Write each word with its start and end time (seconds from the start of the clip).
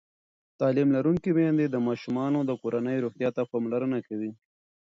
تعلیم 0.59 0.89
لرونکې 0.95 1.29
میندې 1.37 1.65
د 1.69 1.75
ماشومانو 1.87 2.39
د 2.45 2.51
کورنۍ 2.61 2.97
روغتیا 3.05 3.29
ته 3.35 3.41
پاملرنه 3.51 3.99
کوي. 4.07 4.31